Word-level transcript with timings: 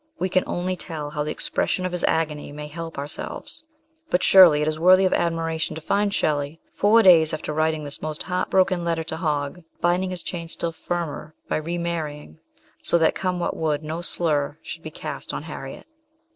We 0.17 0.29
can 0.29 0.43
only 0.47 0.75
tell 0.75 1.11
how 1.11 1.23
the 1.23 1.29
expression 1.29 1.85
of 1.85 1.91
his 1.91 2.03
agony 2.05 2.51
may 2.51 2.65
help 2.65 2.97
ourselves; 2.97 3.63
but 4.09 4.23
surely 4.23 4.63
it 4.63 4.67
is 4.67 4.79
worthy 4.79 5.05
of 5.05 5.11
admi 5.11 5.45
ration 5.45 5.75
to 5.75 5.79
find 5.79 6.11
Shelley, 6.11 6.59
four 6.73 7.03
days 7.03 7.35
after 7.35 7.53
writing 7.53 7.83
this 7.83 8.01
most 8.01 8.23
heart 8.23 8.49
broken 8.49 8.83
letter 8.83 9.03
to 9.03 9.17
Hogg, 9.17 9.61
binding 9.79 10.09
his 10.09 10.23
chains 10.23 10.53
still 10.53 10.71
firmer 10.71 11.35
by 11.47 11.57
remarrying, 11.57 12.39
so 12.81 12.97
that, 12.97 13.13
come 13.13 13.39
what 13.39 13.55
would, 13.55 13.83
no 13.83 14.01
slur 14.01 14.57
should 14.63 14.81
be 14.81 14.89
cast 14.89 15.35
on 15.35 15.43
Harriet. 15.43 15.85